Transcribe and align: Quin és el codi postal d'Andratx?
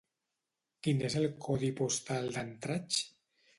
Quin 0.87 1.03
és 1.09 1.17
el 1.19 1.27
codi 1.49 1.71
postal 1.83 2.35
d'Andratx? 2.39 3.07